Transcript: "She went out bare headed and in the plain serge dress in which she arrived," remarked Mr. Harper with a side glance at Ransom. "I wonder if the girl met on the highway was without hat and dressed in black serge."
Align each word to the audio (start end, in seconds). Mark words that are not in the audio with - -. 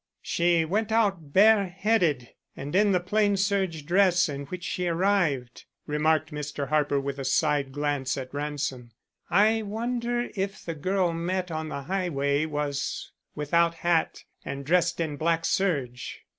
"She 0.23 0.65
went 0.65 0.91
out 0.91 1.31
bare 1.31 1.67
headed 1.67 2.29
and 2.57 2.75
in 2.75 2.91
the 2.91 2.99
plain 2.99 3.37
serge 3.37 3.85
dress 3.85 4.27
in 4.27 4.45
which 4.47 4.63
she 4.63 4.87
arrived," 4.87 5.65
remarked 5.85 6.31
Mr. 6.31 6.69
Harper 6.69 6.99
with 6.99 7.19
a 7.19 7.23
side 7.23 7.71
glance 7.71 8.17
at 8.17 8.33
Ransom. 8.33 8.89
"I 9.29 9.61
wonder 9.61 10.31
if 10.33 10.65
the 10.65 10.73
girl 10.73 11.13
met 11.13 11.51
on 11.51 11.69
the 11.69 11.83
highway 11.83 12.47
was 12.47 13.11
without 13.35 13.75
hat 13.75 14.23
and 14.43 14.65
dressed 14.65 14.99
in 14.99 15.17
black 15.17 15.45
serge." 15.45 16.21